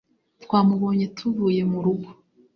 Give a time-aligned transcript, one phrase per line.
[0.43, 2.09] Twamubonye tuvuye mu rugo